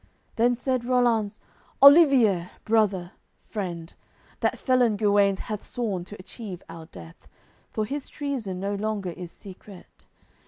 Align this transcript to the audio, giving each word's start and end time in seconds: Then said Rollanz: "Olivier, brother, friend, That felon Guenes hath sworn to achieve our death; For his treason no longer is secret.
Then 0.35 0.55
said 0.55 0.83
Rollanz: 0.83 1.39
"Olivier, 1.79 2.49
brother, 2.65 3.11
friend, 3.45 3.93
That 4.39 4.57
felon 4.57 4.95
Guenes 4.95 5.41
hath 5.41 5.63
sworn 5.63 6.05
to 6.05 6.15
achieve 6.19 6.63
our 6.67 6.87
death; 6.87 7.27
For 7.69 7.85
his 7.85 8.09
treason 8.09 8.59
no 8.59 8.73
longer 8.73 9.11
is 9.11 9.31
secret. 9.31 10.07